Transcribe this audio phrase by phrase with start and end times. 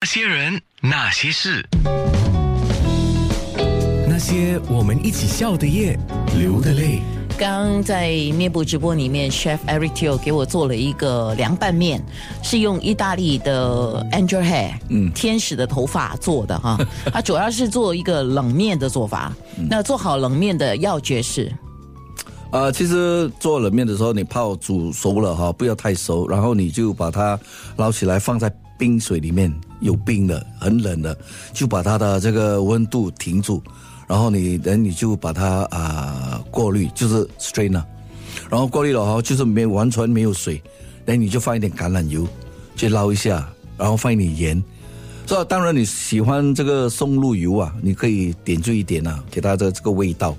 [0.00, 1.68] 那些人，那些事，
[4.08, 5.98] 那些我们一起笑的夜，
[6.38, 7.00] 流的泪。
[7.36, 12.00] 刚在面部直播里面，Chef Eric Teo 给我做了一个凉拌面，
[12.44, 16.78] 是用意大利的 Angel Hair，嗯，天使的头发做的哈。
[17.12, 19.32] 它主要是做一个冷面的做法。
[19.68, 21.52] 那做好冷面的要诀是，
[22.52, 27.36] 呃，其实做冷面的时候，你泡煮熟了哈，不要太熟，然后你就把它
[27.76, 31.16] 捞起来放在冰水里面，有冰的，很冷的，
[31.52, 33.62] 就把它的这个温度停住。
[34.06, 37.82] 然后你等你就把它啊过滤，就是 strainer，
[38.48, 40.62] 然后过滤了哈，就是没完全没有水，
[41.04, 42.26] 那你就放一点橄榄油，
[42.74, 44.64] 去捞一下，然后放一点盐。
[45.26, 50.34] 这当然你喜欢这个松露油啊，你可以点缀一点啊，给它的这个味道。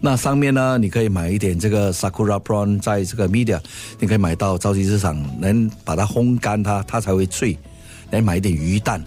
[0.00, 3.60] 那上面呢，你可以买一点这个 sakura prawn，在这个 media，
[3.98, 7.54] 你可以买到超级市场，能把它烘干它，它才会脆。
[8.14, 9.04] 来买一点鱼蛋。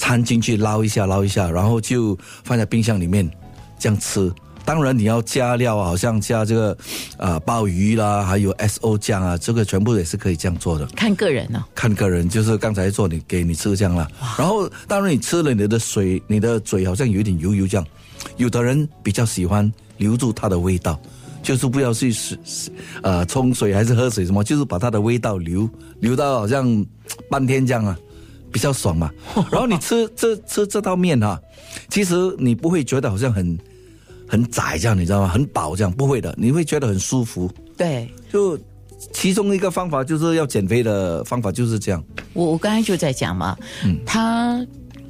[0.00, 3.28] 掺进去捞一下，捞一下，然后就放在冰箱里面，
[3.80, 4.32] 这样吃。
[4.64, 6.78] 当然你要加料啊，好像加这个
[7.16, 10.86] 啊鲍鱼啦，还有 S O 酱啊，这个全部也是可以这样做的。
[10.94, 14.08] 看个人呢，看个人，就是刚才做你给你吃这样了。
[14.38, 17.84] 然后当然你吃了你的水，你的嘴好像有点油油这样。
[18.36, 21.00] 有的人比较喜欢留住它的味道，
[21.42, 22.38] 就是不要去是
[23.02, 25.68] 呃冲水还是喝水什么，就是把它的味道留
[25.98, 26.86] 留到好像
[27.28, 27.98] 半天这样啊。
[28.52, 29.10] 比较爽嘛，
[29.50, 31.40] 然后你吃这吃这道面哈，
[31.88, 33.58] 其实你不会觉得好像很
[34.28, 35.28] 很窄这样，你知道吗？
[35.28, 37.50] 很饱这样，不会的，你会觉得很舒服。
[37.76, 38.58] 对，就
[39.12, 42.02] 其中一个方法就是要减肥的方法就是这样。
[42.32, 44.66] 我我刚才就在讲嘛，嗯，他。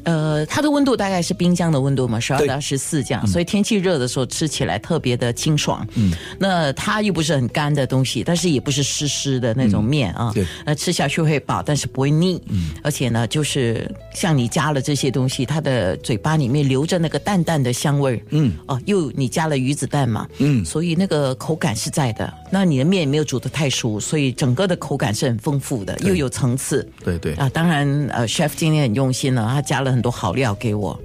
[0.09, 5.87] 呃，它的温度大概是冰箱的温度嘛，十二到十四这样，所以天气热的时候吃起来特别的清爽。
[5.97, 10.31] 嗯，那它又不是很干的东西，但是也不是湿湿的那种面啊。
[10.33, 12.41] 对，那吃下去会饱，但是不会腻。
[12.47, 18.21] 嗯，而且呢，就是像你加了这些东西，它的嘴巴里面留着那个淡淡的香味儿。
[18.31, 20.27] 嗯，哦，又你加了鱼子蛋嘛。
[20.39, 22.33] 嗯，所以那个口感是在的。
[22.51, 26.89] 那你的面没有煮的太熟，所以整个的口感是很丰富的，又有层次。
[27.05, 27.35] 对对。
[27.35, 29.98] 啊，当然，呃，chef 今天很用心了，他加了。
[29.99, 30.97] 很多好料给我，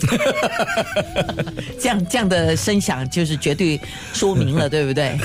[1.78, 3.80] 这样这样的声响就是绝对
[4.12, 5.16] 说明了， 对不对？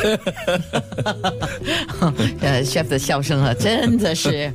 [2.39, 4.53] 呃，chef 的笑声啊，真的是，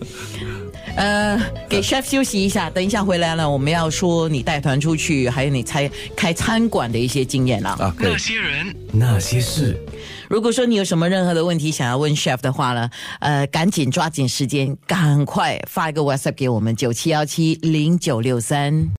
[0.98, 7.70] 呃，给 chef 休息一下，等一下回来了，我们要说你带团出去，还有你开开餐馆的一些经验了。
[7.70, 9.80] 啊，那些人，那些事。
[10.28, 18.88] 如果说你有什么任何的问题想要问 chef 的话呢，呃，赶紧抓紧时间，赶快发一个 WhatsApp 给我们九七幺七零九六三。